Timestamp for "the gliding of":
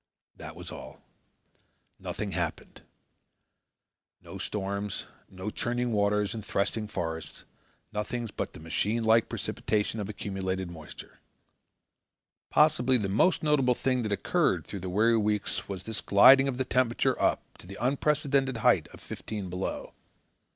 15.83-16.57